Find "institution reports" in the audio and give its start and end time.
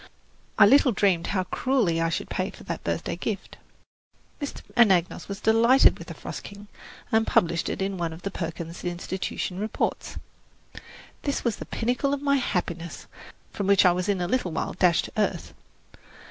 8.83-10.17